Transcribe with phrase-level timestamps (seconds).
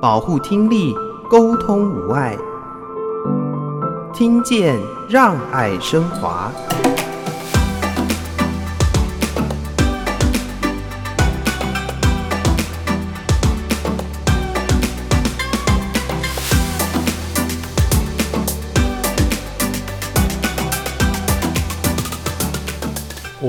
[0.00, 0.94] 保护听力，
[1.28, 2.38] 沟通无碍，
[4.14, 6.52] 听见让爱升华。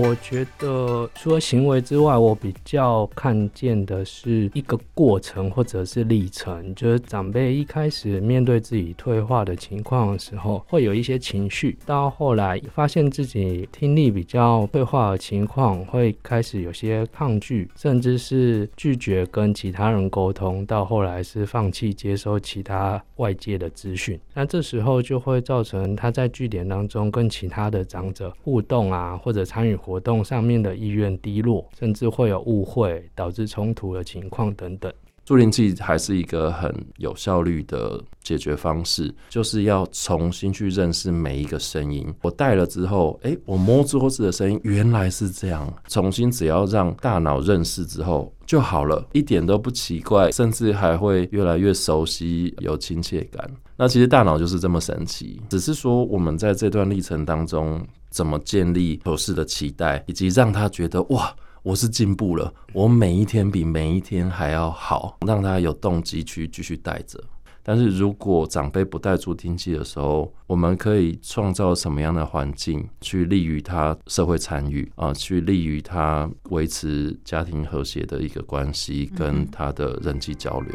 [0.02, 6.74] 我觉得除了行为之外，我比较看见的是一个过程或者是历程。
[6.74, 24.18] 就是长辈一开始面对自己退化的情况的时候，会有一些情绪；到后来发现自己听力比较退化的情况，会开始有些抗拒，甚至是拒绝跟其他人沟通；到后来是放弃接收其他外界的资讯。
[24.34, 34.94] 那这时候就会造成他在据点当中跟其他的长者互动啊，或者参与活动上面的意愿低落，甚至会有误会，导致冲突的情况等等。
[35.26, 42.08] 助听器还是一个很有效率的解决方式，就是要重新去认识每一个声音。
[42.22, 45.72] 我戴了之后，诶，我摸桌子的声音原来是这样。
[45.88, 53.50] 重新只要让大脑认识之后就好了，一点都不奇怪，甚至还会越来越熟悉，有亲切感。
[53.76, 57.84] 那其实大脑就是这么神奇，只是说我们在这段历程当中。
[58.10, 67.22] 怎么建立合适的期待，以及让他觉得哇，我是进步了，我每一天比每一天还要好，让他有动机去继续带着。
[67.62, 80.74] 但是如果长辈不带助听器的时候，我们可以创造什么样的环境，去利于他社会参与啊，去利于他维持家庭和谐的一个关系，跟他的人际交流。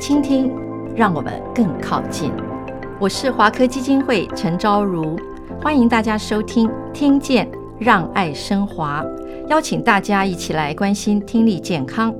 [0.00, 0.50] 倾听，
[0.96, 2.32] 让我们更靠近。
[2.98, 5.16] 我是华科基金会陈昭如。
[5.60, 9.02] 欢迎大家收听《听见让爱升华》，
[9.48, 12.14] 邀请大家一起来关心听力健康。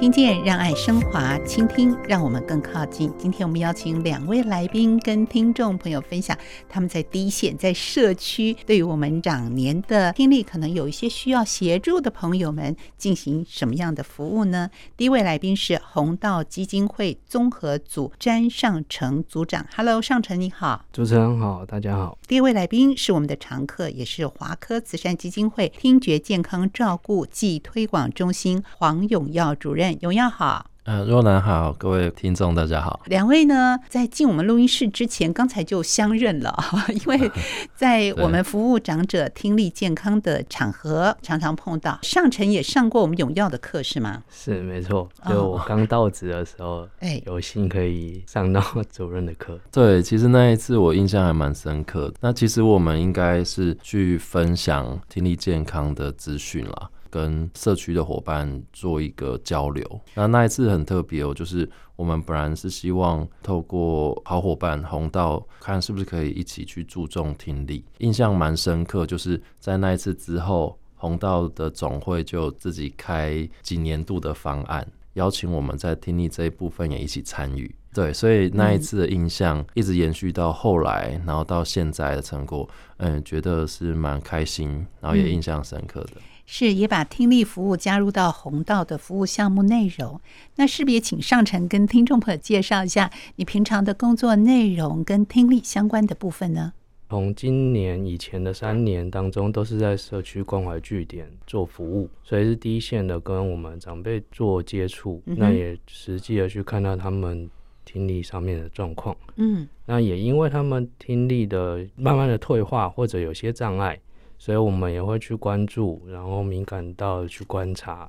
[0.00, 3.12] 听见让爱升华，倾听让我们更靠近。
[3.18, 6.38] 今天我们邀请两位来宾跟听众朋友分享
[6.68, 14.70] 他们在第一线，在社区对于我们长年的听力可能有一些需要协助的朋友们进行什么样的服务呢？
[14.96, 19.66] 第一位来宾是弘道基金会综合组詹尚成组长。
[19.74, 20.84] Hello，尚成你好。
[20.92, 22.16] 主持人好，大家好。
[22.28, 29.87] 第一位来宾是我们的常客，也是华科慈善基金会听觉健康照顾暨推广中心黄永耀主任。
[30.00, 33.00] 永耀好，呃，若男好，各位听众大家好。
[33.06, 36.56] 两位呢，在进我们录音室之前，刚才就相认了，
[36.88, 37.30] 因为
[37.74, 41.98] 在 我们服务长者听力健康的场合，常常碰到。
[42.02, 44.22] 上晨也上过我们永耀的课是吗？
[44.30, 45.08] 是，没错。
[45.28, 49.58] 就我刚到职的时候，哎，有幸可以上到主任的课。
[49.70, 52.14] 对，其实那一次我印象还蛮深刻的。
[52.20, 56.88] 那其实我们应该是去分享听力健康的资讯啦。
[57.10, 67.84] 跟社区的伙伴做一个交流，那那一次很特别哦，就是我们本来是希望透过好伙伴红道，看是不是可以一起去注重听力。
[67.98, 77.74] 印象蛮深刻，就是在那一次之后，红道的总会就自己开几年度的方案，邀请我们在听力这一部分也一起参与。
[77.94, 86.12] 对，所以那一次的印象一直延续到后来，然后到现在的成果，嗯，觉得是蛮开心，然后也印象深刻的。
[86.16, 90.18] 嗯是，也把听力服务加入到红道的服务项目内容。
[90.56, 96.72] 那是不是也请上晨跟听众朋友介绍一下你平常的工作内容跟听力相关的部分呢？
[97.10, 107.46] 从今年以前的三年当中，都是在社区关怀据点做服务，所以是第一线的跟我们长辈做接触，嗯、那也实际的去看到他们
[107.84, 109.14] 听力上面的状况。
[109.36, 114.00] 嗯，那也因为他们听力的慢慢的退化或者有些障碍。
[114.38, 118.08] 所以我们也会去关注，然后敏感到去观察，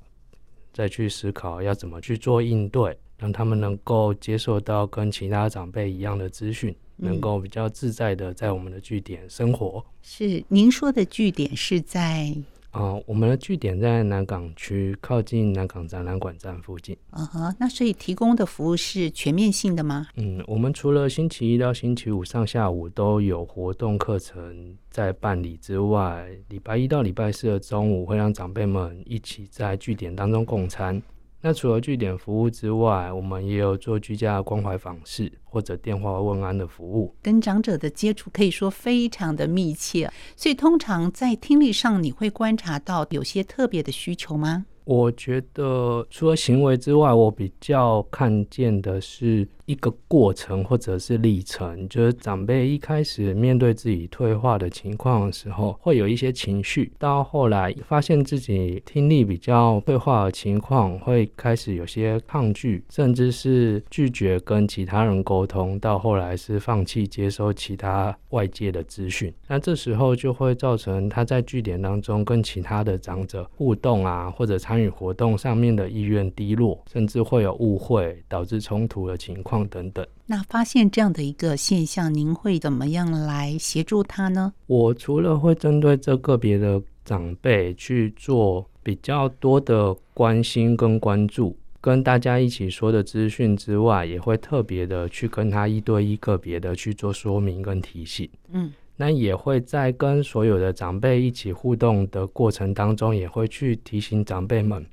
[0.72, 9.84] 再去思考要怎么去做应对，让他们能够接受到跟其他长辈一样的资讯，能够比较自在的在我们的据点生活。
[10.02, 12.34] 是，您说的据点是在？
[12.72, 16.96] 啊、呃，我们的据点在南港区，靠近南港展览馆站附近。
[17.12, 20.08] 嗯哼，那所以提供的服务是全面性的吗？
[20.16, 31.02] 嗯，我们除了星期一到星期五上下午都有活动课程在办理之外，礼拜一到礼拜四的中午会让长辈们一起在据点当中共餐。
[31.42, 40.12] 那除了据点服务之外，我们也有做居家关怀访视或者电话问安的服务，跟长者的接触可以说非常的密切。
[40.36, 44.66] 所以通常在听力上，你会观察到有些特别的需求吗？
[44.90, 51.88] 我觉得除了行为之外，我比较看见的是一个过程或者是历程。
[51.88, 69.32] 就是长辈一开始面对自己退化的情况的时候，会有一些情绪；到后来发现自己听力比较退化的情况，会开始有些抗拒，甚至是拒绝跟其他人沟通；到后来是放弃接收其他外界的资讯。
[69.48, 80.06] 那这时候就会造成他在据点当中跟其他的长者互动啊，或者参与活动上面的意愿低落，甚至会有误会，导致冲突的情况等等。
[80.26, 84.54] 那发现这样的一个现象，您会怎么样来协助他呢？
[84.68, 98.30] 我除了会针对这个别的长辈去做比较多的关心跟关注，跟大家一起说的资讯之外，也会特别的去跟他一对一个别的去做说明跟提醒。
[98.52, 98.72] 嗯。
[99.02, 104.86] 那也会在跟所有的长辈一起互动的过程当中，也会去提醒长辈们，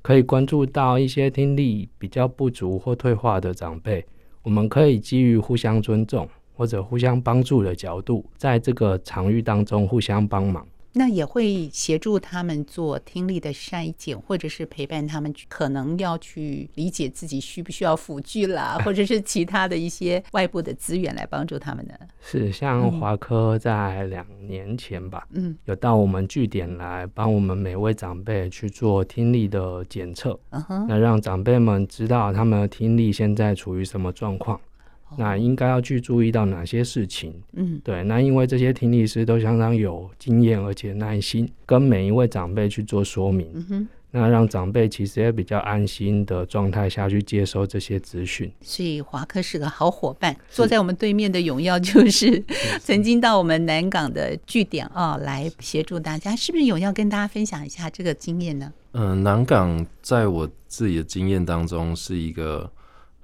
[0.00, 4.02] 可以关注到一些听力比较不足或退化的长辈，
[4.42, 10.66] 我们可以基于互相尊重或者互相帮助的角度，在这个场域当中互相帮忙。
[10.98, 21.92] 那也会协助他们做听力的筛检，或者是陪伴他们，可能要去理解自己需不需要辅具啦，或者是其他的一些外部的资源来帮助他们呢？
[22.22, 34.58] 是，像华科在两年前吧，嗯，有到我们据点来帮我们每位长辈去做听力的检测，嗯哼，那让长辈们知道他们的听力现在处于什么状况。
[35.16, 37.32] 那应该要去注意到哪些事情？
[37.52, 38.02] 嗯，对。
[38.04, 43.48] 那因为这些听力师都相当有经验，而且耐心，跟每一位长辈去做说明。
[43.54, 48.50] 嗯哼，那让长辈其实也比较安心的状态下去接收这些资讯。
[48.60, 50.36] 所以华科是个好伙伴。
[50.50, 52.42] 坐在我们对面的永耀就是
[52.80, 56.34] 曾经到我们南港的据点啊，来协助大家。
[56.34, 58.72] 是不是永耀跟大家分享一下这个经验呢？
[58.92, 62.70] 嗯、呃，南港在我自己的经验当中是一个。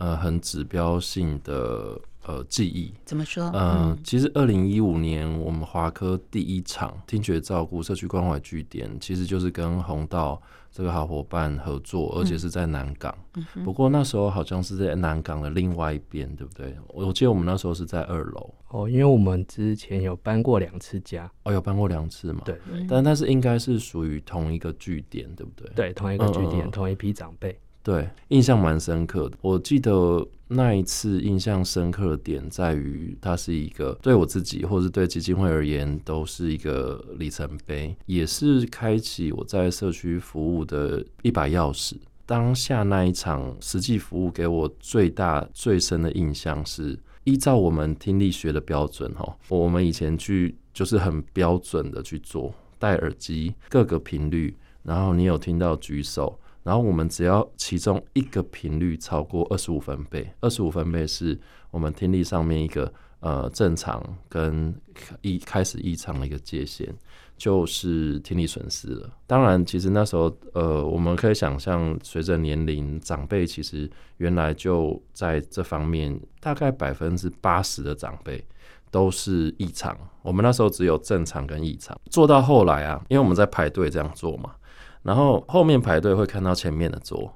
[0.03, 1.97] 呃，很指标性的
[2.27, 3.45] 呃记忆，怎么说？
[3.55, 13.17] 嗯、呃，其实二零一五年我们华科第一场听觉照顾社区关怀据点，其实就是跟红道这个好伙伴合作，而且是在南港。
[13.35, 16.75] 嗯、不过那时候好像是在南港的另外一边，对不对？
[16.89, 18.53] 我记得我们那时候是在二楼。
[18.71, 21.31] 哦，因为我们之前有搬过两次家。
[21.45, 22.41] 哦，有搬过两次嘛？
[22.45, 22.59] 对。
[22.89, 25.71] 但但是应该是属于同一个据点，对不对？
[25.77, 27.57] 对，同一个据点，嗯嗯同一批长辈。
[27.83, 29.37] 对，印象蛮深刻的。
[29.41, 41.97] 我记得那一次印象深刻的点在于，它是一个对我自己，或是对基金会而言，都是一个里程碑，也是开启我在社区服务的一把钥匙。
[42.25, 56.39] 当下那一场实际服务给我最大最深的印象是，依照我们听力学的标准，哈，我们以前去就是很标准的去做，戴耳机，各个频率，然后你有听到举手。
[56.63, 61.39] 然后我们只要其中一个频率超过二十五分贝，二十五分贝是
[61.71, 64.75] 我们听力上面一个呃正常跟
[65.23, 66.89] 一开始异常的一个界限，
[67.37, 69.11] 就是听力损失了。
[69.27, 78.45] 当然，其实那时候呃，我们可以想象，随着年龄，长辈其实原来就在这方面，大概百分之八十的长辈
[78.91, 79.97] 都是异常。
[80.23, 84.55] 我们那时候只有正常跟异常，做到后来啊，因为我们在排队这样做嘛。
[85.03, 87.33] 然后后面排队会看到前面的桌，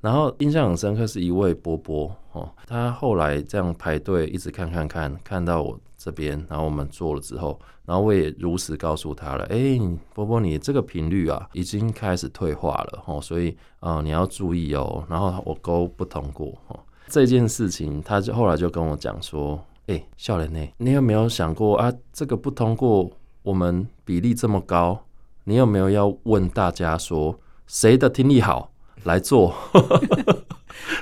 [0.00, 9.78] 然后印象很深刻是一位波波哦，他后来这样排队一直看看看，看到我这边，然后我们坐了之后，然后我也如实告诉他了，哎，
[10.14, 13.50] 波波你这个频率啊已经开始退化了哦，所以
[13.80, 23.08] 啊、呃、你要注意哦，然后我勾不通过哦，这件事情他就后来就跟我讲说，哎，笑脸呢，你有没有想过啊这个不通过，
[23.42, 25.04] 我们比例这么高？
[25.44, 28.72] 你有没有要问大家说谁的听力好
[29.04, 29.54] 来做？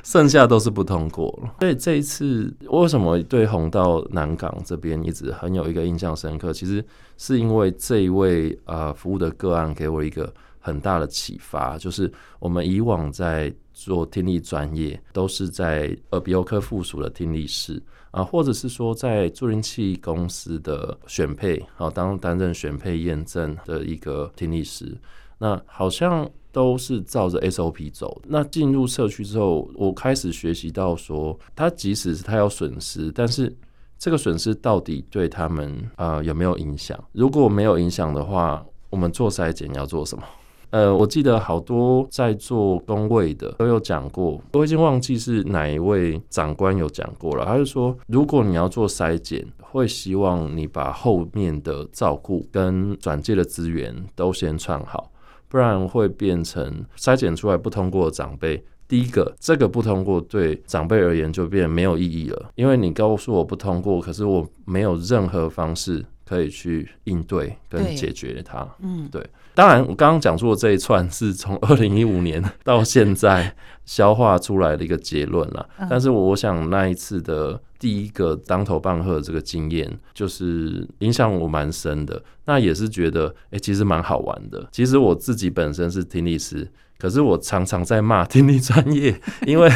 [0.02, 1.26] 剩下都是不通过。
[1.60, 6.52] 所以这一次为什么对红道南港这边一直很有一个印象深刻？
[6.52, 6.84] 其实
[7.16, 17.82] 是因为这一位呃服务的个案给我一个很大的启发，就是我们以往在做听力专业都是在耳鼻喉科附属的听力室。
[18.12, 24.98] 啊，或者是说在助听器公司的选配，好当担任选配验证的一个听力师，
[25.38, 28.20] 那好像都是照着 SOP 走。
[28.26, 33.56] 那进入社区之后，我开始学习到说，他即使是他有损失，但是
[33.96, 36.98] 这个损失到底对他们啊、呃、有没有影响？
[37.12, 40.24] 如果没有影响的话，我们做筛检要做什么？
[40.70, 47.44] 呃，我记得好多在做工位的都有讲过，我已经忘记是哪一位长官有讲过了。
[47.44, 55.10] 他就说，如果你要做筛检，会希望你把后面的照顾跟转介的资源都先串好，
[55.48, 58.64] 不然会变成筛检出来不通过的长辈。
[58.86, 68.68] 第一个，这个不通过对长辈而言就变没有意义了，因为你告诉我不通过，可是我没有任何方式可以去应对跟解决它。
[68.80, 69.24] 嗯，对。
[69.54, 73.54] 当然，我刚刚讲出的这一串是从 二零一五年到现在
[73.84, 75.68] 消化出来的一个结论了。
[75.88, 82.22] 但是，我想那一次的第一个当头棒喝的这个经验，就是影响我蛮深的。
[82.46, 84.68] 那也是觉得，哎，其实蛮好玩的。
[84.72, 86.70] 其实我自己本身是听力师。
[87.00, 89.70] 可是我常常在骂听力专业， 因为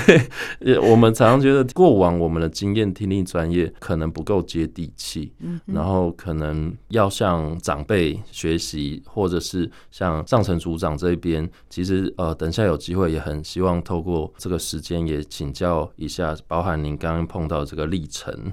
[0.83, 5.33] 我们常常觉得过往我们的经验听力专业可能不够接地气，
[5.65, 18.53] 然后可能要向长辈学习，或者是像上层组长这一边，其实呃，等下有机会也很希望透过这个时间也请教一下，包含您刚刚碰到这个历程，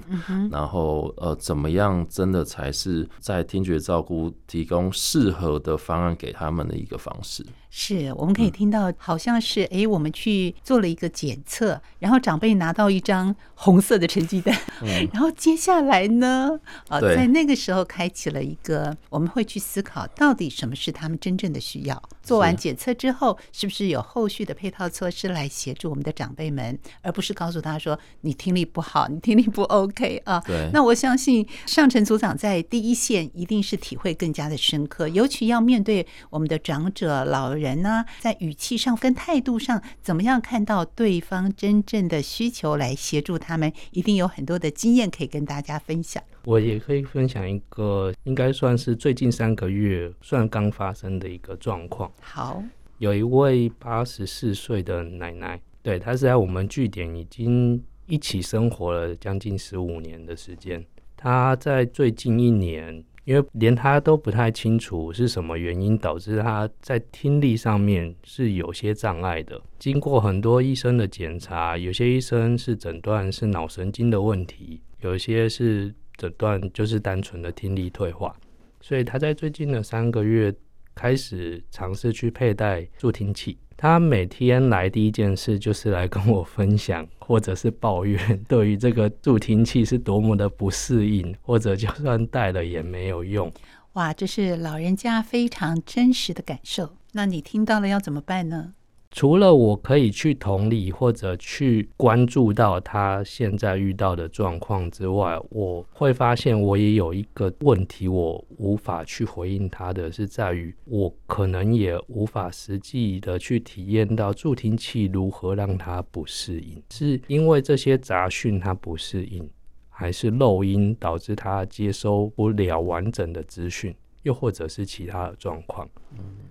[0.50, 7.44] 然后呃，怎么样真的才是在听觉照顾提供适合的方案给他们的一个方式。
[7.74, 14.54] 是，我们可以听到，好像是哎，我们去做了一个检测，然后长辈拿到一张红色的成绩单，
[15.10, 22.00] 然后接下来呢，啊，在那个时候开启了一个，我们会去思考到底什么是他们真正的需要。
[22.22, 30.38] 做完检测之后，是不是有后续的配套措施来协助我们的长辈们，而不是告诉他说你听力不好，你听力不 OK 啊？
[30.46, 30.68] 对。
[30.74, 37.61] 那我相信上层组长在第一线一定是体会更加的深刻，尤其要面对我们的长者老人。
[37.62, 46.22] 人呢，在语气上跟态度上，怎么样看到对方真正的需求来协助他们，一定有很多的经验可以跟大家分享。
[46.44, 52.10] 我也可以分享一个，应该算是最近三个月算刚发生的一个状况。
[52.20, 52.62] 好，
[52.98, 60.84] 有一位八十四岁的奶奶，对，她是在我们据点已经一起生活了将近十五年的时间。
[61.16, 63.04] 她在最近一年。
[63.24, 69.60] 因为连他都不太清楚是什么原因导致他在听力上面是有些障碍的。
[69.78, 78.34] 经过很多医生的检查，有些医生是诊断是脑神经的问题，有些是诊断就是单纯的听力退化。
[78.80, 80.52] 所以他在最近的三个月
[80.94, 83.56] 开始尝试去佩戴助听器。
[83.76, 93.50] 他每天来第一件事就是来跟我分享，或者是抱怨， 对于这个助听器是多么的不适应，或者就算戴了也没有用。
[93.94, 96.90] 哇，这是老人家非常真实的感受。
[97.12, 98.74] 那你听到了要怎么办呢？
[99.12, 119.46] 除了我可以去同理或者去关注到他现在遇到的状况之外，我会发现我也有一个问题，我无法去回应他的是在于，我可能也无法实际的去体验到助听器如何让他不适应，是因为这些杂讯他不适应，
[119.90, 123.94] 还是漏音导致他接收不了完整的资讯？
[124.22, 125.88] 又或者是其他的状况，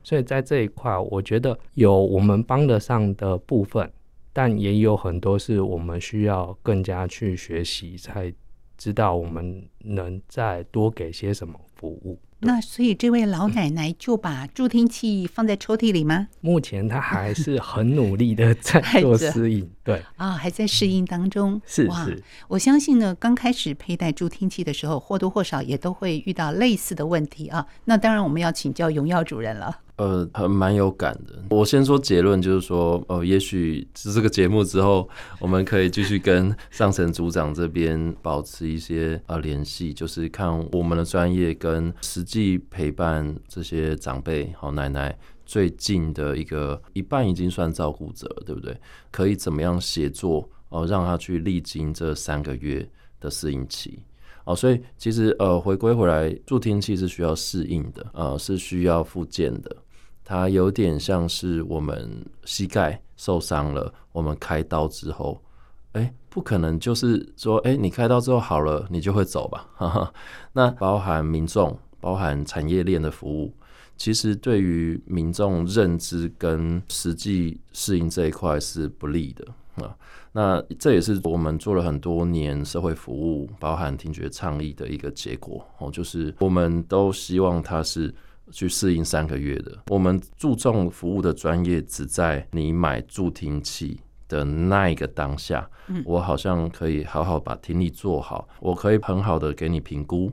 [0.03, 3.91] 所以在这一块，我觉得有我们帮得上的部分，
[4.33, 8.33] 但也有很多是我们需要更加去学习，才
[8.77, 12.19] 知道我们能再多给些什么服务。
[12.41, 16.27] 那所以这位老奶奶就把助听器放在抽屉里吗？
[16.41, 21.61] 目前她还是很努力的在做适应， 对啊，还在适应当中。
[21.65, 27.65] 是是，我相信呢，刚开始佩戴助听器的时候，或多或少也都会遇到类似的问题啊。
[27.85, 29.79] 那当然，我们要请教荣耀主任了。
[29.97, 31.43] 呃，很蛮有感的。
[31.51, 35.07] 我先说结论，就是说，呃，也许是这个节目之后，
[35.37, 48.79] 我们可以继续跟上层组长这边保持一些呃联系，就是看我们的专业跟实际陪伴这些长辈、好奶奶最近的一个一半已经算照顾者，对不对？
[49.11, 53.99] 可以怎么样协作哦，让他去历经这三个月的适应期。
[54.45, 59.75] 哦，所以其实呃，回归回来，助听器是需要适应的，呃，是需要复健的。
[60.23, 65.43] 它有点像是我们膝盖受伤了，我们开刀之后，
[65.91, 69.67] 哎、不可能就是说，哎、你开刀之后好了，你就会走吧？
[69.75, 70.13] 哈哈。
[70.53, 73.53] 那包含民众，包含产业链的服务，
[73.95, 79.95] 其实对于民众认知跟实际适应这一块是不利的啊。
[80.33, 88.13] 那这也是我们做了很多年社会服务，包含听觉倡议的一个结果哦，就是我们都希望它是。
[88.51, 95.69] 去适应三个月的，我们注重服务的专业只在你买助听器的那一个当下，
[96.03, 100.29] 我好像可以好好把听力做好，我可以很好的给你评估，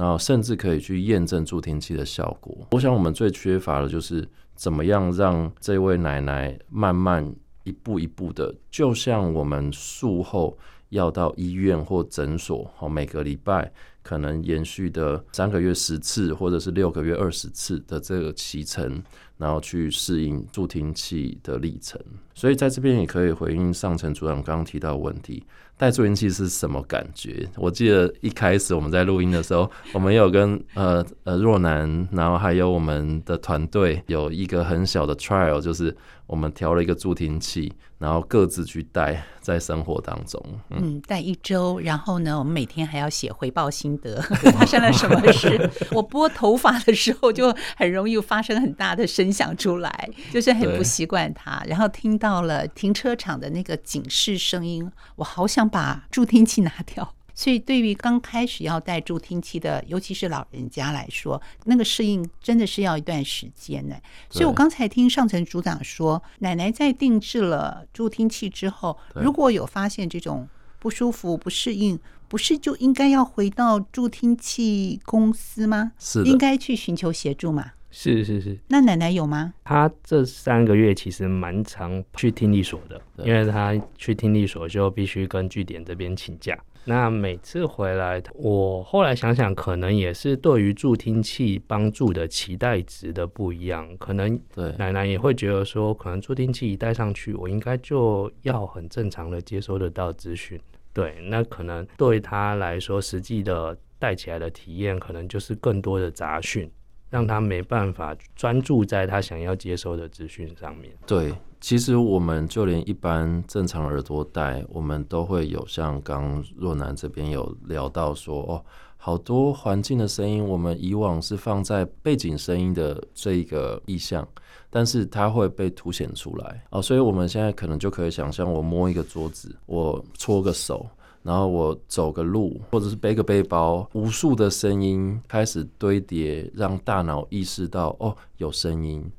[0.00, 2.66] 然后甚至可以去验证助听器的效果。
[2.70, 10.56] 我想我们最缺乏的就是怎么样让这位奶奶慢慢一步一步的，就像我们术后
[10.88, 13.70] 要到医院或诊所，好每个礼拜。
[14.02, 19.00] 可能延续的三个月十次，或者是六个月二十次的这个骑程，
[19.36, 22.00] 然后去适应助听器的历程。
[22.34, 25.44] 所以在这边也可以回应上层组长刚刚提到的问题。
[25.80, 27.48] 戴助听器是什么感觉？
[27.56, 35.96] 我记得一开始我们在录音的时候， 我们有跟呃呃若男，然后还有我们的团队有一个很小的 trial，就是
[36.26, 40.38] 我们调了一个助听器，然后各自去戴在生活当中。
[40.68, 44.20] 嗯，戴一周，然后呢，我们每天还要写回报心得，
[44.52, 45.70] 发生了什么事？
[45.92, 51.62] 我拨头发的时候就很容易发生很大的声响出来，就是很不习惯它。
[51.66, 55.69] 然后听到了停车场的那个警示声音，我好想。
[55.70, 63.94] 把助听器拿掉， 所以对于刚开始要戴助听器的，尤其是老人家来说，那个适应真的是要一段时间呢。
[64.28, 70.46] 所以我刚才听上层组长说，奶奶在定制了助听器之后，如果有发现这种
[70.78, 71.98] 不舒服、不适应，
[72.28, 75.92] 不是就应该要回到助听器公司吗？
[75.98, 77.72] 是应该去寻求协助吗？
[77.90, 79.52] 是是是，那奶奶有吗？
[79.64, 86.58] 她这三个月其实蛮常去听力所的，因为她去听力所就必须跟据点这边请假。
[86.84, 93.94] 那每次回来，我后来想想，可能也是对于助听器帮助的期待值的不一样。
[93.98, 94.40] 可能
[94.78, 100.58] 奶奶也会觉得说，可能助听器一戴上去，我应该就要很正常的接收得到资讯。
[100.94, 106.70] 对，那可能对她来说，实际的戴起来的体验，可能就是更多的杂讯。
[107.10, 110.90] 让他没办法专注在他想要接收的资讯上面。
[111.06, 118.64] 对，其实我们就连一般正常耳朵戴，我们都会有像刚若男这边有聊到说，哦，
[118.96, 124.26] 好多环境的声音，我们以往是放在背景声音的这一个意象，
[124.70, 130.88] 但是它会被凸显出来哦，所以我们现在可能就可以想象，我摸一个桌子，我搓个手。
[131.22, 139.10] 然后我走个路，或者是背个背包，无数的声音开始堆叠，让大脑意识到哦，有声音。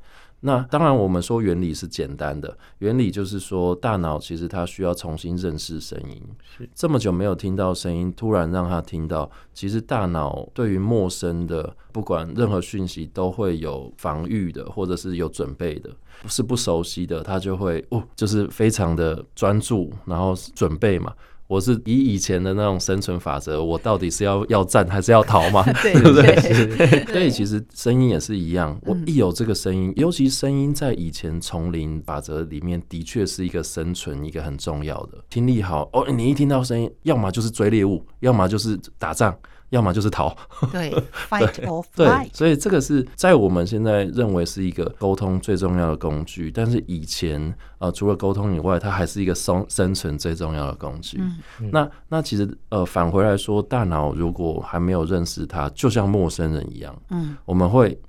[0.44, 6.20] 那当然，我们说原理是简单的，原理就是说大脑其实它需要重新认识声音。
[6.58, 15.92] 是这么久没有听到声音，突然让他听到，其实大脑对于陌生的不管任何讯息都会有防御的，或者是有准备的。
[16.24, 21.14] 不是不熟悉的，他就会哦，就是非常的专注，然后准备嘛。
[21.52, 25.62] 我是以以前的那种生存法则，我到底是要要战还是要逃嘛？
[25.84, 27.06] 对不对？
[27.12, 35.18] 所以其实声音也是一样，我一有这个声音，尤其声音在以前丛林法则里面，的确是一个生存一个很重要的。
[35.30, 39.38] 听力好哦，你一听到声音，要么就是追猎物，要么就是打仗。
[39.72, 40.34] 要么就是逃，
[40.72, 40.90] 对，
[41.30, 42.26] fight or flight。
[42.26, 51.18] 对，所以这个是在我们现在认为是一个沟通最重要的工具，但是以前呃，除了沟通以外，它还是一个生生存最重要的工具。
[51.20, 58.00] 嗯、那那其实呃，返回来说，大脑如果还没有认识它，就像陌生人一样，嗯，我们会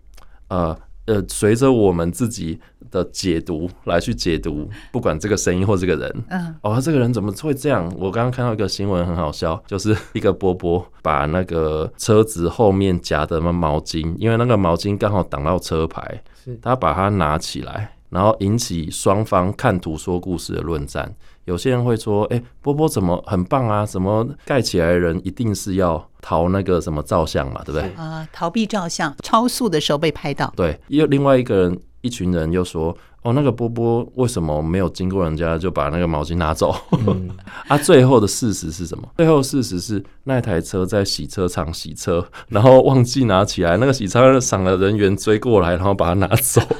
[0.48, 0.78] 呃。
[1.04, 2.60] 呃，随着我们自己
[2.92, 7.92] 的解读来去解读，不管这个声音或这个人，嗯，哦，这个人怎么会这样？
[7.98, 21.12] 我刚刚看到一个新闻很好笑，就是一个波波把那个车子后面夹的毛巾，因为那个毛巾刚好挡到车牌，是他把它拿起来，然后引起双方看图说故事的论战。
[21.44, 23.84] 有些人会说：“哎、欸，波波怎么很棒啊？
[23.84, 27.60] 怎么盖起来的人一定是要逃那个什么照相嘛？
[27.64, 27.82] 对不对？
[27.96, 30.52] 啊、呃，逃避照相，超速的时候被拍到。
[30.54, 36.74] 对，又另外一个人，一群人又说：哦，那个波波为什么没有经过人家就把那个毛巾拿走？
[37.06, 37.30] 嗯、
[37.68, 39.08] 啊，最后的事实是什么？
[39.16, 46.60] 最后事实是那台车在洗车场洗车，然后忘记拿起来，那个洗车场的人员追过来，然后把它拿走。”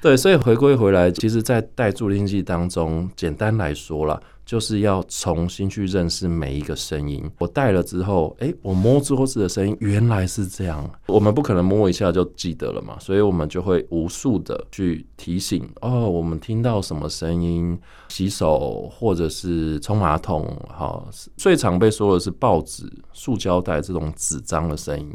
[0.00, 4.20] 对，所以回归回来，其实，在带助听器当中，简单来说啦。
[4.48, 7.22] 就是要重新去认识每一个声音。
[7.38, 10.90] 我戴了之后，哎，我摸桌子的声音原来是这样。
[11.06, 15.68] 我们不可能摸一下就记得了嘛，所以我们就会无数的去提醒。
[15.82, 17.78] 哦，我们听到什么声音？
[18.08, 25.12] 洗手或者是冲马桶，好，最常被说的是报纸、塑胶袋这种纸张的声音，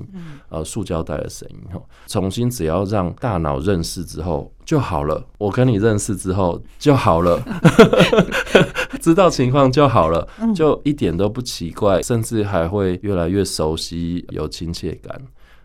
[0.50, 1.58] 呃，塑胶袋的声音。
[1.72, 5.26] 哈，重新只要让大脑认识之后就好了。
[5.40, 7.42] 我跟你认识之后就好了。
[9.02, 15.20] 知道情况就好了，就一点都不奇怪，甚至还会越来越熟悉，有亲切感。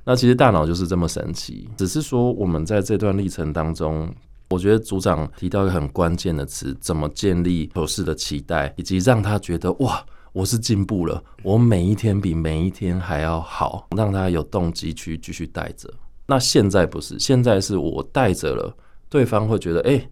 [0.04, 4.10] 那其实大脑就是这么神奇，只是说我们在这段历程当中，
[4.50, 15.92] 我觉得组长提到一个很关键的词：怎么建立合适的期待，以及让他觉得哇，我是进步了，我每一天比每一天还要好，让他有动机去继续带着。
[16.26, 18.76] 那现在不是，现在是我带着了，
[19.08, 20.08] 对方会觉得，哎、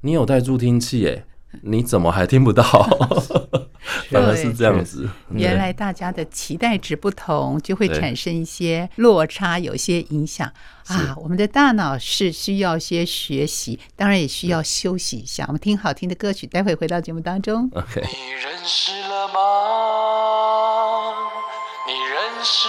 [0.00, 1.24] 你有带助听器、欸，哎。
[1.62, 2.62] 你怎么还听不到？
[4.10, 5.08] 反而是这样子。
[5.30, 10.52] 原来大家的期待值不同，就会产生一些落差，有些影响
[10.86, 11.14] 啊。
[11.16, 15.44] 我们的大脑是需要些学习，当然也需要休息一下。
[15.48, 17.70] 我们听好听的歌曲，待会回到节目当中。
[17.74, 18.00] OK。
[18.02, 19.34] 你认识了吗？
[21.86, 22.68] 你认识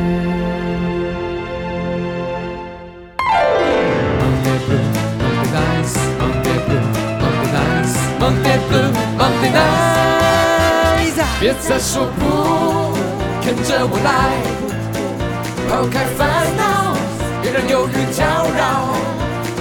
[11.39, 12.93] 别再说不，
[13.43, 14.37] 跟着我来，
[15.67, 16.95] 抛开烦恼，
[17.41, 18.23] 别让忧郁搅
[18.55, 18.93] 扰，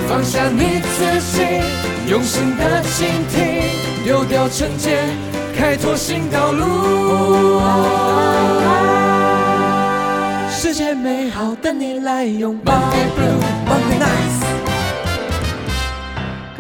[0.07, 1.41] 放下你自己，
[2.07, 3.63] 用心的倾听，
[4.05, 5.09] 丢掉成见，
[5.57, 7.63] 开拓新道路。
[10.51, 12.75] 世界美好，等你来拥抱。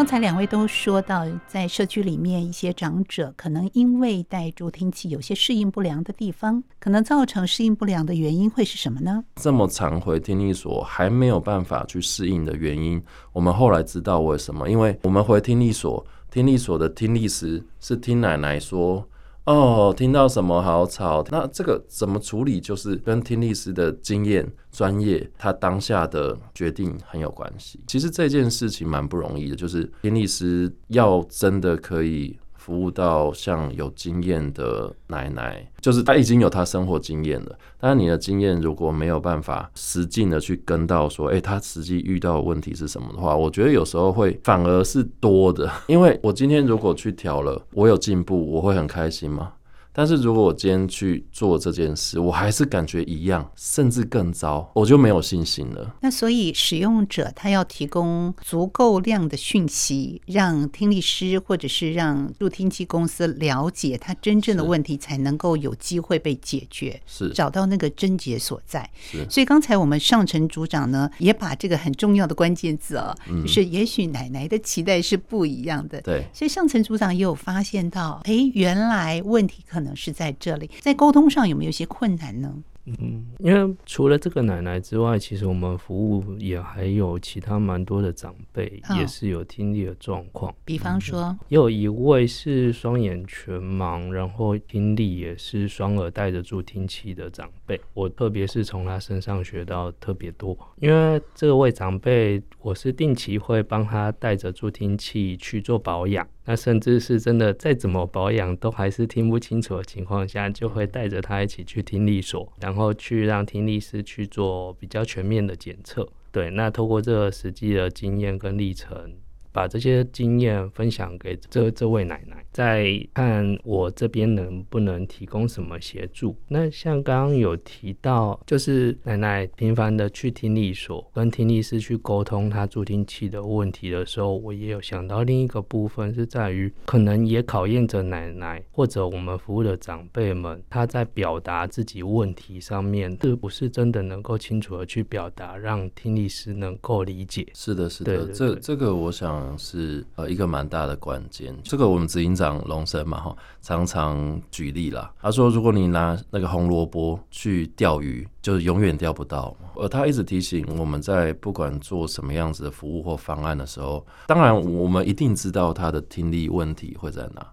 [0.00, 9.22] 刚才两位都说到，在社区里面，一些长者可能因为戴助听器，有些适应不良的地方，可能造成适应不良的原因会是什么呢？
[9.36, 13.02] 这么常回听力所还没有办法去适应的原因，
[13.34, 14.70] 我们后来知道为什么？
[14.70, 19.06] 因为我们回听力所，听力所的听力师是听奶奶说。
[19.44, 21.24] 哦，听到什么好吵？
[21.30, 22.60] 那这个怎么处理？
[22.60, 27.80] 就是跟听力师的经验、专业，他当下的决定很有关系。
[27.86, 32.38] 其实这件事情蛮不容易的，就是听力师要真的可以。
[32.60, 37.58] 服务到像有经验的奶奶，就是她已经有她生活经验了。
[37.80, 45.70] 但是你的经验如果没有办法实际的去跟到说，哎，她实际遇到的问题是什么的话，我觉得有时候会反而是多的。
[45.88, 49.52] 因为我今天如果去调了，我有进步，我会很开心吗？
[49.92, 55.94] 但是如果我今天去做这件事，我还是感觉一样，甚至更糟，我就没有信心了。
[56.00, 68.88] 那所以使用者他要提供足够量的讯息，让听力师或者是让助听器公司了解他真正的问题，才能够有机会被解决，是找到那个症结所在。
[68.96, 76.00] 是，所以刚才我们上层组长呢，也把这个很重要的关键字哦，嗯、就是也许奶奶的期待是不一样的。
[76.02, 79.79] 对，所以上层组长也有发现到，哎，原来问题可能。
[79.80, 82.54] 可能是在这里，在沟通上有没有一些困难呢？
[82.84, 90.54] 嗯，因为除了这个奶奶之外，其实我们服务也还有其他蛮多的长辈，也是有听力的状况。
[90.64, 97.80] 比方说，也有一位是双眼全盲，然后听力也是双耳戴着助听器的长辈。
[97.94, 106.26] 我特别是从他身上学到特别多，因为这位长辈，我是定期会帮他带着助听器去做保养。
[106.50, 116.08] 那甚至是真的再怎么保养都还是听不清楚的情况下，就会带着他一起去听力所，然后去让听力师去做比较全面的检测。
[116.32, 119.12] 对，那透过这个实际的经验跟历程。
[119.52, 126.36] 把这些经验分享给这这位奶奶，再看我这边能不能提供什么协助。
[126.48, 147.48] 那像刚刚有提到，就是奶奶频繁的去听力所跟听力师去沟通她助听器的问题的时候，我也有想到另一个部分是在于，可能也考验着奶奶或者我们服务的长辈们，他在表达自己问题上面是不是真的能够清楚的去表达，让听力师能够理解。
[147.54, 149.39] 是的，是的，对对对，这这个我想。
[149.56, 155.12] 是呃一个蛮大的关键，这个我们执行长龙生嘛哈，常常举例啦。
[155.20, 159.54] 他说，如果你拿那个红萝卜去钓鱼，就是永远钓不到。
[159.76, 167.46] 而他一直提醒我们在不管做什么样子的服务或方案的时候，当然我们一定知道他的听力问题会在哪。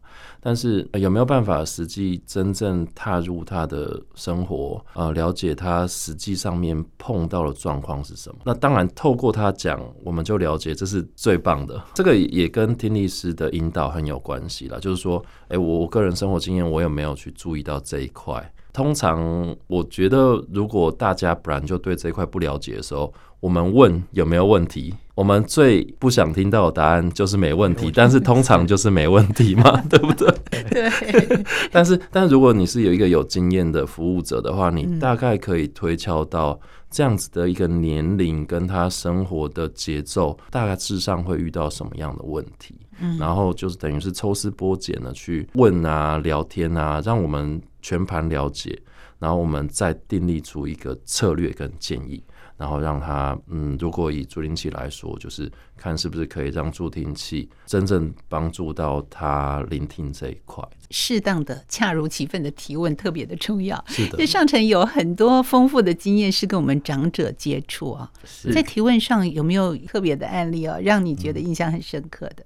[0.48, 8.38] 但是有没有办法实际真正踏入他的生活，呃，了解他实际上面碰到的状况是什么？
[8.46, 11.84] 那当然，透过他讲，我们就了解，这是最棒的。
[11.94, 14.80] 这个也跟听力师的引导很有关系啦。
[14.80, 18.50] 就是说，诶，我我个人生活经验，我有没有去注意到这一块？
[18.72, 30.32] 通常我觉得，如果大家不然就对这一块不了解的时候，我们问有没有问题，我们最不想听到的答案就是没问题，但是通常就是没问题嘛， 对不对？
[30.70, 31.44] 对。
[31.74, 36.60] 但是，但如果你是有一个有经验的服务者的话，你大概可以推敲到
[36.92, 42.76] 这样子的一个年龄跟他生活的节奏，大概事实上会遇到什么样的问题。
[43.00, 48.80] 嗯，然后就是等于是抽丝剥茧的去问啊、聊天啊，让我们全盘了解，
[49.18, 52.24] 然后我们再订立出一个策略跟建议，
[52.58, 60.68] 然后让他嗯，如果以助听器来说，就是看是不是可以让助听器真正帮助到他聆听这一块。
[60.90, 63.84] 适当的、恰如其分的提问特别的重要。
[63.88, 68.12] 是的，这上层有很多丰富的经验，是跟我们长者接触啊。
[68.54, 72.46] 在提问上有没有特别的案例啊，让你觉得印象很深刻的？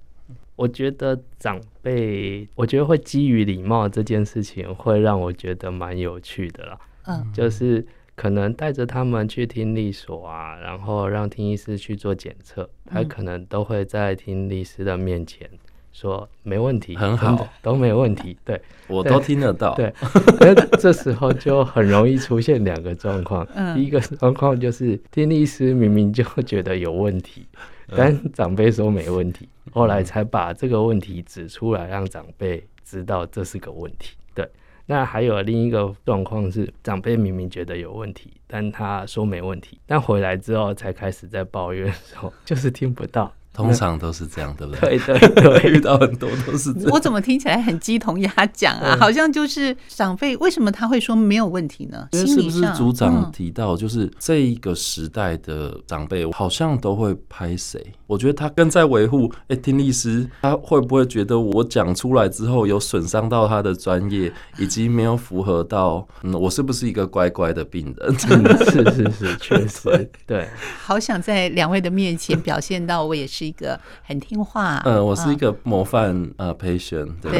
[0.54, 6.78] 我觉得长辈，我觉得会基于礼貌这件事情，会让我觉得蛮有趣的啦。
[7.06, 7.84] 嗯，就是
[8.22, 15.50] 可能带着他们去听力所啊，然后让听医师去做检测，他可能都会在听力师的面前
[15.90, 18.38] 说没问题，很好，都没问题。
[18.44, 19.74] 对， 我都听得到。
[19.74, 19.92] 对，
[20.38, 23.44] 那这时候就很容易出现两个状况。
[23.56, 27.44] 嗯，第一个状况就是听力师明明就觉得有问题。
[27.88, 34.14] 但长辈说没问题，后来才把这个问题指出来，让长辈知道这是个问题。
[34.32, 34.48] 对，
[34.86, 43.32] 那还有另一个状况是，长辈明明觉得有问题，但他说没问题，但回来之后才开始在抱怨说， 就是听不到。
[43.52, 44.98] 通常都是这样，对不对？
[44.98, 46.90] 对对 对，遇到很多都是这样。
[46.90, 48.96] 我怎么听起来很鸡同鸭讲啊？
[48.98, 52.08] 好像就是长辈为什么他会说没有问题呢？
[52.14, 57.84] 是不是组长提到，就是这一个时代的长辈好像都会拍谁？
[58.06, 59.30] 我觉得他更在维护。
[59.48, 68.18] 哎，听律师他会不会觉得我讲出来之后有损伤到他的专业，以及没有符合到嗯，我是不是一个乖乖的病人？
[68.18, 70.48] 是是是，确实 对。
[70.82, 73.41] 好想在两位的面前表现到我也是。
[73.42, 77.32] 是一个很听话，嗯，我是一个模范呃 patient，对。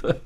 [0.00, 0.16] 对，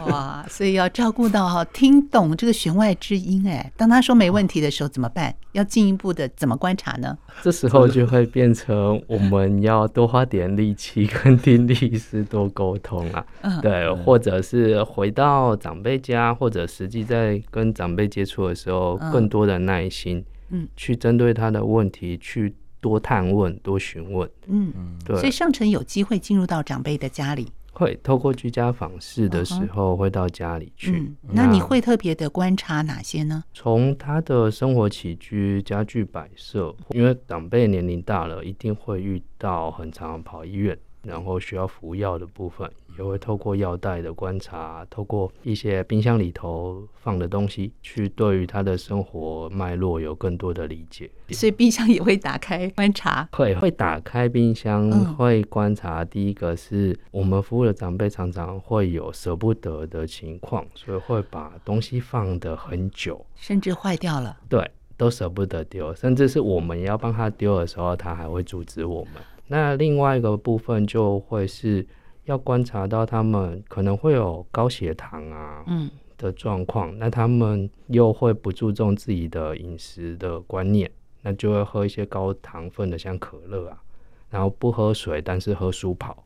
[0.10, 5.32] 哇，所以要照顾到哈，听懂这个弦外之音，哎，当他说没问题的时候怎么办？
[5.52, 7.16] 要进一步的怎么观察呢？
[7.40, 22.56] 这时候就会变成我们要多花点力气跟听力师多沟通啊，嗯，对，或者是回到长辈家，或者实际在跟长辈接触的时候，更多的耐心，嗯，去针对他的问题去。
[22.80, 24.72] 多探问，多询问，嗯，
[25.04, 25.16] 对。
[25.16, 30.92] 所以上层有机会进入到长辈的家里，会透过居家访视的时候，会到家里去。
[30.92, 33.44] 嗯，那你会特别的观察哪些呢？
[33.52, 42.70] 从他的生活起居、家具摆设，因为长辈年龄大了，一定会遇到很常跑医院，然后需要服药的部分。
[43.00, 51.10] 也会透过药袋的观察，透过一些冰箱里头放的东西，去对于他的生活脉络有更多的理解。
[51.30, 56.04] 所以冰箱也会打开观察，会会打开冰箱，会观察。
[56.04, 64.36] 第一个是我们服务的长辈常常会有舍不得的情况，所以会把东西放得很久，甚至坏掉了。
[64.46, 69.14] 对，都舍不得丢，甚至是我们要帮他丢的时候，他还会阻止我们。
[69.46, 71.86] 那另外一个部分就会是。
[72.24, 80.90] 要观察到他们可能会有高血糖啊，嗯的状况，那他们又会不注重自己的饮食的观念，
[81.22, 83.82] 那就会喝一些高糖分的，像可乐啊，
[84.28, 86.22] 然后不喝水，但是喝舒跑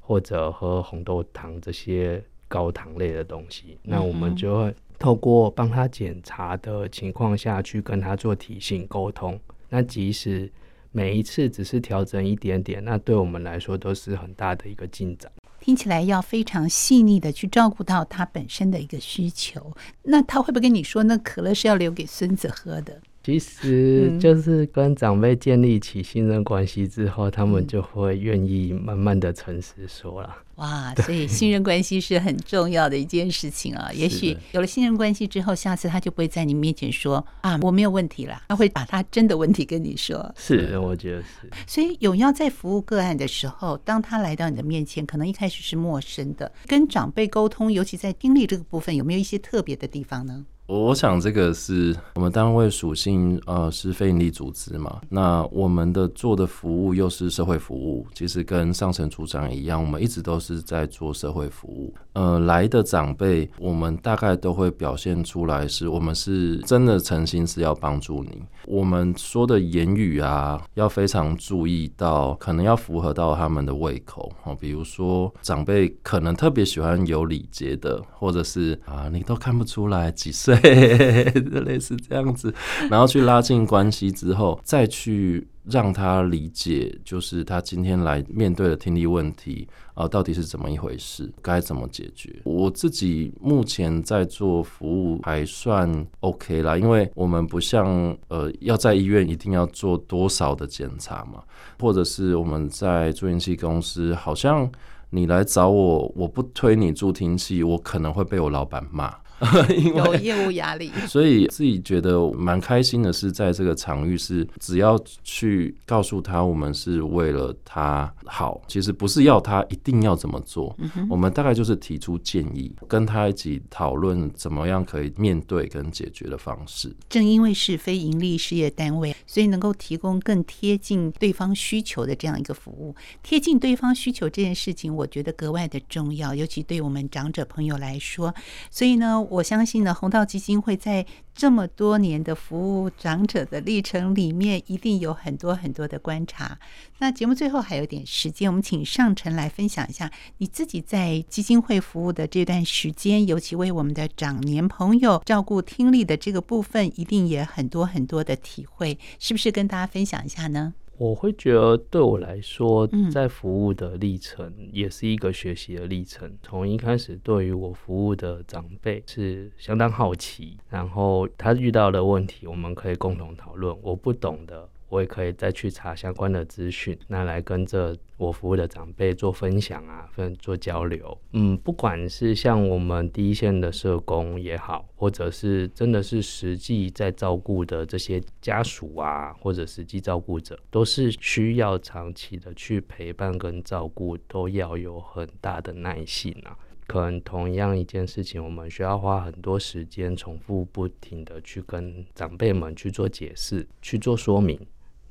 [0.00, 10.50] 或者喝红豆糖这些高糖类的东西，那我们就会透过帮他检查的情况下去跟他做提醒沟通，那即使。
[10.92, 15.30] 每一次只是调整一点点，那对我们来说都是很大的一个进展。
[15.60, 19.74] 听起来要非常细腻的去照顾到他本身的一个需求。
[20.02, 23.00] 那他会不会跟你说，那可乐是要留给孙子喝的？
[23.26, 30.36] 其实就是跟长辈建立起信任关系之后，他们就会愿意慢慢的诚实说了。
[30.54, 33.90] 哇，所以信任关系是很重要的一件事情啊。
[33.92, 40.32] 也许有了信任关系之后，下次他就不会在你面前说啊，我没有问题了，他会把他真的问题跟你说。
[40.38, 41.50] 是，我觉得是。
[41.66, 50.46] 所以永耀在服务个案的时候，当他来到你的面前，可能一开始是陌生的，跟长辈沟通，尤其在听力这个部分，有没有一些特别的地方呢？
[50.68, 55.00] 我想这个是我们单位属性，呃，是非营利组织嘛。
[55.08, 61.94] 那我们的做的服务又是社会服务，其实跟上层组长一样，我们一直都是在做社会服务。
[62.14, 68.42] 呃，来的长辈，我们大概都会表现出来，是我们是真的诚心是要帮助你。
[68.66, 74.56] 我们说的言语啊，要非常注意到，可能要符合到他们的胃口哦。
[74.58, 80.55] 比如说，长辈可能特别喜欢有礼节的，或者是啊，你都看不出来几岁。
[80.62, 81.24] 对，
[81.62, 82.52] 类似这样子，
[82.90, 92.30] 然后去拉近关系之后，再去让他理解，就是他今天来面对的听力问题啊、到底是怎么一回事，该怎么解决。
[92.44, 101.42] 我自己目前在做服务还算 OK 啦，因为我们不像呃要在医院一定要做多少的检查嘛，
[101.80, 104.70] 或者是我们在助听器公司，好像
[105.08, 109.14] 你来找我，我不推你助听器，我可能会被我老板骂。
[109.94, 120.74] 有业务压力，所以自己觉得蛮开心的是，在这个场域是只要去告诉他，我们是为了他好，其实不是要他一定要怎么做，
[121.10, 126.90] 我们大概就是提出建议，跟他一起讨论怎么样可以面对跟解决的方式。
[127.10, 132.96] 正因为是非盈利事业单位，所以能够提供更贴近对方需求的这样一个服务。
[133.22, 138.34] 贴近对方需求这件事情，我觉得格外的重要，尤其对我们长者朋友来说。
[138.70, 139.25] 所以呢。
[139.30, 146.58] 我相信呢，弘道基金会在这么多年的服务长者的历程里面，一定有很多很多的观察。
[146.98, 160.74] 那节目最后还有点时间，我们请上晨来分享一下你自己在基金会服务的这段时间，尤其为我们的长年朋友照顾听力的这个部分，一定也很多很多的体会，是不是跟大家分享一下呢？
[160.98, 166.36] 我会觉得，对我来说，在服务的历程也是一个学习的历程。
[166.42, 173.76] 从一开始，对于我服务的长辈是相当好奇，然后他遇到的问题，我们可以共同讨论。
[173.82, 174.68] 我不懂的。
[174.88, 181.18] 我也可以再去查相关的资讯，那来跟着我服务的长辈做分享啊，分做交流。
[181.32, 196.56] 嗯，不管是像我们第一线的社工也好，或者是真的是实际在照顾的这些家属啊，或者实际照顾者，都是需要长期的去陪伴跟照顾，都要有很大的耐性啊。
[196.86, 204.56] 可能同样一件事情，我们需要花很多时间，重复不停的去跟长辈们去做解释，去做说明。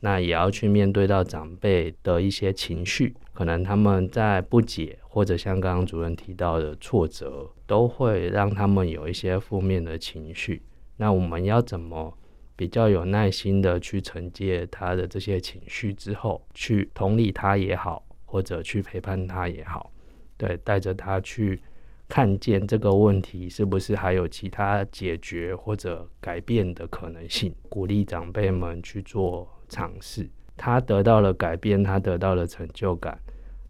[0.05, 10.61] 那也要去面对到长辈的一些情绪，可能他们在不解，或者像刚刚主任提到的挫折，都会让他们有一些负面的情绪。
[10.97, 12.15] 那我们要怎么
[12.55, 19.91] 比较有耐心的去承接他的这些情绪之后，去同理他也好，或者去陪伴他也好，
[20.37, 21.59] 对，带着他去
[22.07, 29.49] 看见这个问题是不是还有其他解决或者改变的可能性，鼓励长辈们去做。
[29.75, 33.19] 尝试，他得到了改变，他得到了成就感。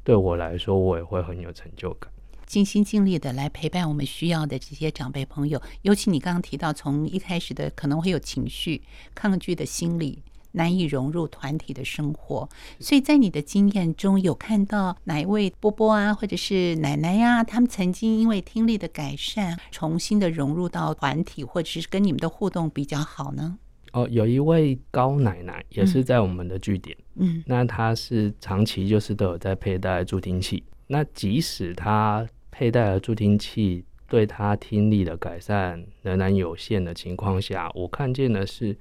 [0.04, 2.12] 对我来说，我也会很有成就感。
[2.46, 8.84] 尽心尽力的来陪伴我们需要的这些长辈朋友，尤其你刚刚提到，从一开始的可能会有情绪
[9.16, 12.48] 抗拒的心理，难以融入团体的生活。
[12.80, 23.58] 所以在你的经验中有看到哪一位波波啊，或者是奶奶呀、他们曾经因为听力的改善，重新的融入到团体，或者是跟你们的互动比较好呢？
[23.96, 38.78] 哦，有一位高奶奶也是在我们的据点，嗯，那她是长期就是都有在佩戴助听器，那即使她佩戴了助听器，对她听力的改善仍然有限的情况下，我看见的是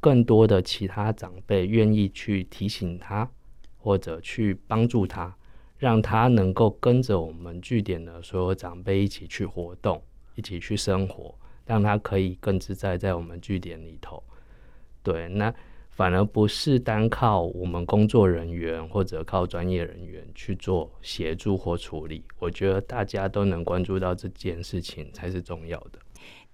[0.00, 3.30] 更多的其他长辈愿意去提醒她，
[3.76, 5.32] 或者去帮助她，
[5.78, 10.02] 让她能够跟着我们据点的所有长辈一起去活动，
[10.34, 11.32] 一起去生活，
[11.64, 14.20] 让她可以更自在在我们据点里头。
[15.06, 15.54] 对，那
[15.90, 22.24] 反而不是单靠我们工作人员或者靠专业人员去做协助或处理。
[22.40, 26.00] 我觉得大家都能关注到这件事情才是重要的。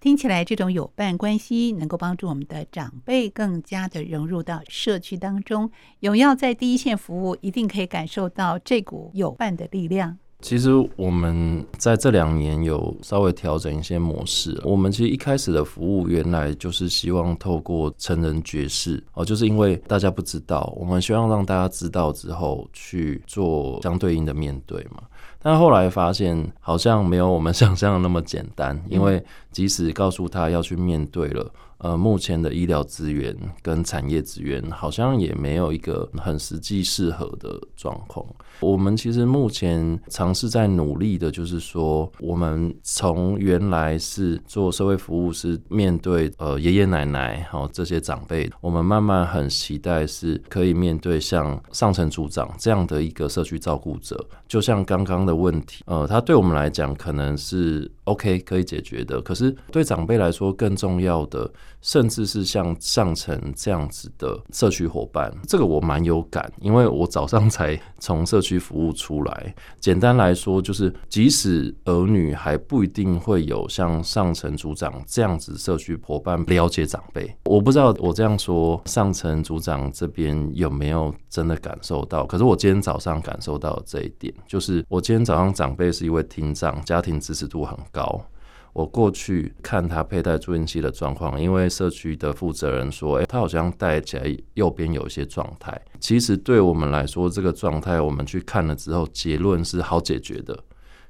[0.00, 5.70] 听起来，这种友伴关系能够帮助我们的长辈更加的融入到社区当中。
[6.00, 10.18] 永耀在第一线服务，一定可以感受到这股友伴的力量。
[10.42, 14.60] 其实我们在这两年有稍微调整一些模式。
[14.64, 25.04] 我们其实一开始的服务原来就是希望透过成人爵士哦，就是因为大家不知道，我们希望让大家知道之后去做相对应的面对嘛。
[25.44, 31.50] 但后来发现好像没有我们想象的那么简单，因为即使告诉他要去面对了。
[31.82, 38.24] 呃，目前的医疗资源跟产业资源好像也没有一个很实际适合的状况。
[38.60, 54.24] 我们其实目前尝试在努力的，就是说，我们从原来是做社会服务，是面对呃爷爷奶奶好这些长辈，我们慢慢很期待是可以面对像上层组长这样的一个社区照顾者。
[54.46, 61.50] 就像刚刚的问题，呃，他对我们来讲可能是 OK 可以解决的，可是对长辈来说更重要的。
[61.82, 69.54] 甚至是像上层这样子的社区伙伴，这个我蛮有感，因为我早上才从社区服务出来。
[69.80, 82.24] 简单来说，就是即使儿女还不一定会有像上层组长这样子社区伙伴了解长辈，我不知道我这样说，上层组长这边有没有真的感受到？
[82.24, 88.24] 可是我今天早上感受到这一点，就是我今天早上长辈是一位听障，家庭支持度很高。
[88.72, 95.78] 我过去看他佩戴助听器的状况，因为社区的负责人说，诶，他好像戴起来右边有一些状态。
[96.00, 100.58] 其实对我们来说，这个状态我们去看了之后，结论是好解决的。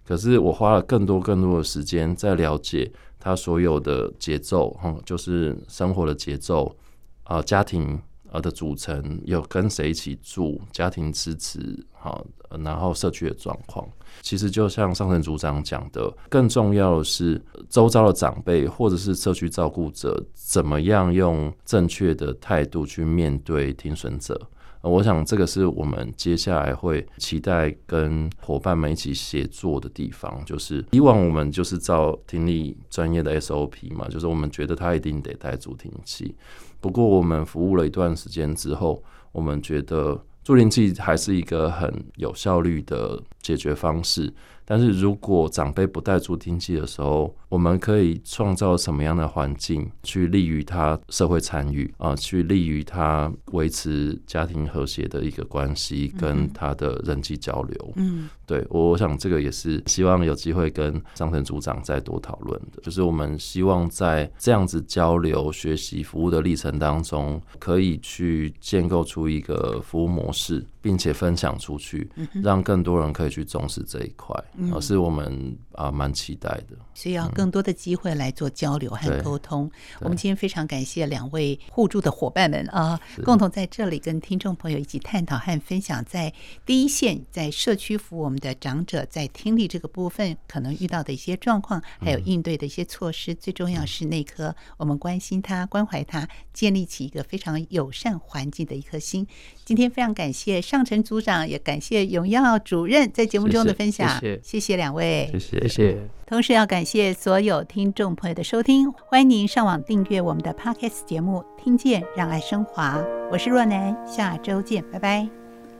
[0.05, 2.91] 可是我花了更多更多的时间在了解
[3.21, 6.77] 他所有的节奏，嗯，就是生活的节奏
[7.23, 8.01] 啊，家庭。
[8.33, 12.26] 呃的组成有跟谁一起住，家庭支持好，
[12.64, 13.87] 然后社区的状况，
[14.22, 24.49] 其实就像上层组长讲的，更重要的是周遭的长辈或者是社区照顾者怎么样用正确的态度去面对听损者。
[24.80, 36.35] 我想这个是我们接下来会期待跟伙伴们一起协作的地方，就是以往我们就是照听力专业的 SOP 嘛，就是我们觉得他一定得戴助听器。
[36.83, 44.35] 不过，我们服务了一段时间之后，我们觉得助听器还是一个很有效率的解决方式。
[44.65, 57.93] 但是如果长辈不带助听器的时候，我们可以创造什么样的环境，去利于他社会参与啊，去利于他维持家庭和谐的一个关系，跟他的人际交流。
[57.97, 72.11] 嗯，对，我想这个也是希望有机会跟上层组长再多讨论的，就是我们希望在这样子交流、学习、服务的历程当中，可以去建构出一个服务模式，并且分享出去，
[72.43, 74.37] 让更多人可以去重视这一块。
[74.72, 79.70] 而是我们啊蛮期待的，所以要更多的机会来做交流和沟通。
[80.01, 86.33] 我们今天非常感谢两位互助的伙伴们啊，共同在这里跟听众朋友一起探讨和分享，在
[86.66, 93.35] 第一线在社区服务我们的长者在听力这个部分可能遇到的一些状况，还有应对的一些措施。
[93.35, 99.26] 最重要是那颗我们关心他、关怀他，建立起一个非常友善环境的一颗心。
[99.64, 104.09] 今天非常感谢上层组长，也感谢荣耀主任在节目中的分享。
[104.18, 104.41] 谢谢。
[104.43, 105.99] 谢谢两位，谢谢谢谢。
[106.25, 113.05] 同时要感谢所有听众朋友的收听，欢迎您上网订阅我们的 Podcast 节目，听见让爱升华。
[113.31, 115.29] 我是若男，下周见，拜拜。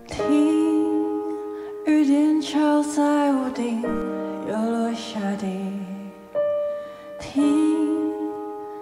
[0.09, 0.29] 听
[1.87, 5.47] 雨点敲在屋顶，又落下地。
[7.19, 7.43] 听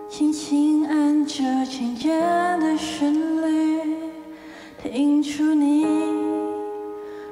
[0.09, 2.11] 轻轻按着琴键
[2.59, 3.90] 的旋律，
[4.83, 5.87] 听出你。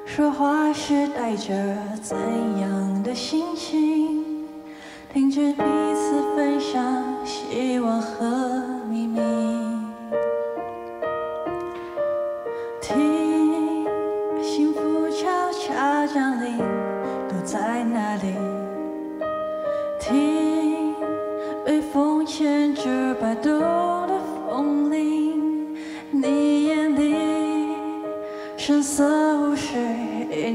[0.05, 2.17] 说话时带着怎
[2.59, 4.45] 样的心情？
[5.11, 5.63] 听着彼
[5.95, 9.58] 此分享希望和秘密。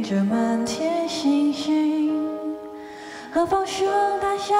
[0.07, 2.29] 这满天星星，
[3.33, 3.89] 和放声
[4.21, 4.55] 大笑。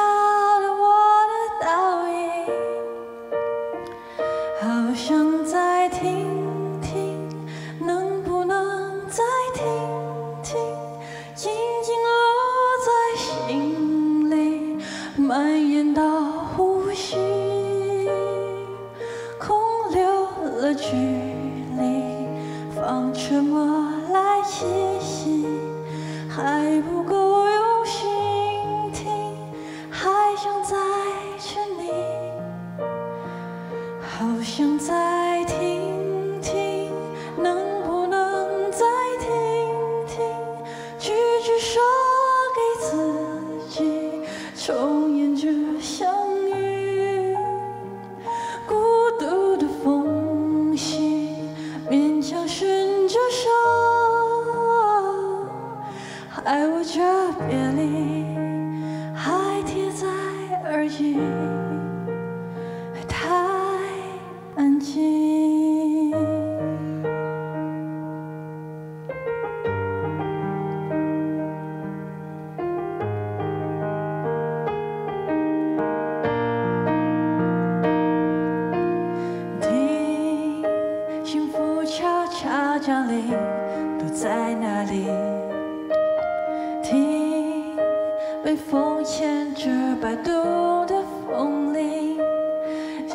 [88.45, 89.71] 微风牵着
[90.03, 92.19] 摆动的风铃，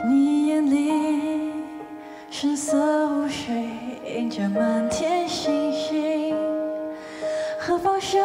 [0.09, 1.51] 你眼里
[2.32, 2.75] 神色
[3.09, 3.69] 无水
[4.07, 6.36] 映着满天星星，
[7.59, 8.19] 何方声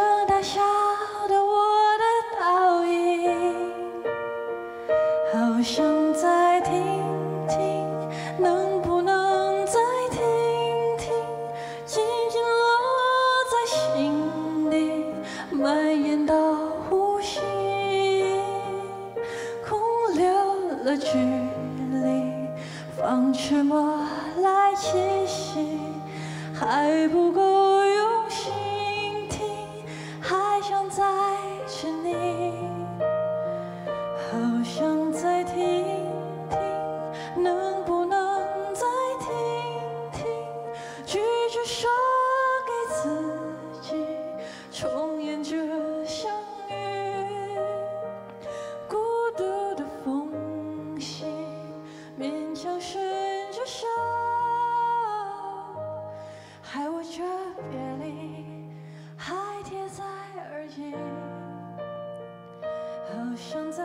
[63.34, 63.84] 我想再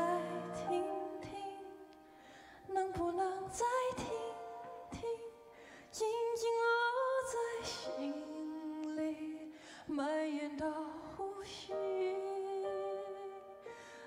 [0.53, 0.83] 听
[1.23, 1.31] 听，
[2.67, 3.65] 能不能再
[3.97, 4.05] 听
[4.91, 5.01] 听，
[5.89, 6.47] 静静
[6.93, 7.35] 落在
[7.65, 9.51] 心里，
[9.87, 10.71] 蔓延到
[11.17, 11.73] 呼吸，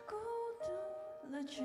[0.07, 0.15] 孤
[0.61, 1.61] 独了距